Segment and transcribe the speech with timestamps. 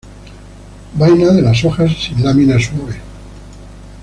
[0.95, 2.95] Vaina de la hojas sin lámina, suave.